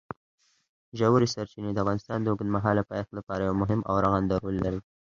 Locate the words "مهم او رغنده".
3.61-4.35